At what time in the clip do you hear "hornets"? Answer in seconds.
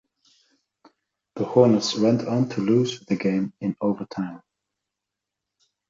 1.45-1.95